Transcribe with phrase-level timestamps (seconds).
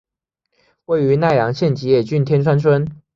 [0.85, 2.87] 位在奈良县吉野郡天川村。